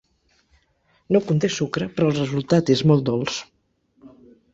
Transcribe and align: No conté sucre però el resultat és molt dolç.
No 1.15 1.19
conté 1.27 1.49
sucre 1.55 1.87
però 1.99 2.07
el 2.13 2.17
resultat 2.21 2.73
és 2.77 2.81
molt 2.93 3.05
dolç. 3.11 3.37